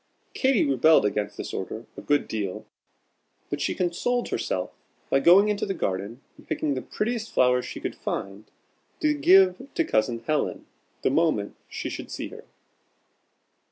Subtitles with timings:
[0.33, 2.65] Katy rebelled against this order a good deal,
[3.51, 4.71] but she consoled herself
[5.11, 8.49] by going into the garden and picking the prettiest flowers she could find,
[8.99, 10.65] to give to Cousin Helen
[11.03, 12.45] the moment she should see her.